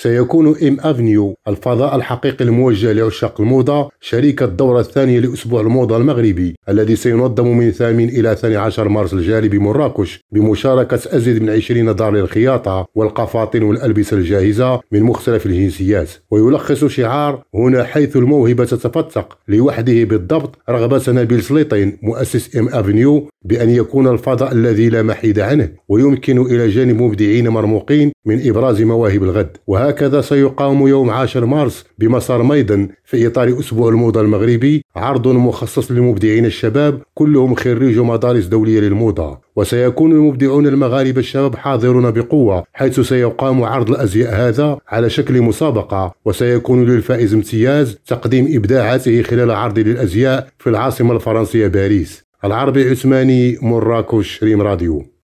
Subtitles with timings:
[0.00, 6.96] سيكون إم أفنيو الفضاء الحقيقي الموجه لعشاق الموضة شريك الدورة الثانية لأسبوع الموضة المغربي الذي
[6.96, 13.62] سينظم من 8 إلى 12 مارس الجاري بمراكش بمشاركة أزيد من 20 دار للخياطة والقفاطين
[13.62, 16.10] والألبسة الجاهزة من مختلف الجنسيات.
[16.30, 23.70] ويلخص شعار هنا حيث الموهبة تتفتق لوحده بالضبط رغبة نبيل سليطين مؤسس إم أفنيو بأن
[23.70, 29.56] يكون الفضاء الذي لا محيد عنه ويمكن إلى جانب مبدعين مرموقين من إبراز مواهب الغد.
[29.88, 36.46] وهكذا سيقام يوم 10 مارس بمسار ميدن في إطار أسبوع الموضة المغربي عرض مخصص للمبدعين
[36.46, 39.40] الشباب كلهم خريج مدارس دولية للموضة.
[39.56, 46.14] وسيكون المبدعون المغاربة الشباب حاضرون بقوة حيث سيقام عرض الأزياء هذا على شكل مسابقة.
[46.24, 52.24] وسيكون للفائز امتياز تقديم إبداعاته خلال عرض للأزياء في العاصمة الفرنسية باريس.
[52.44, 55.04] العربي عثماني مراكش ريم راديو.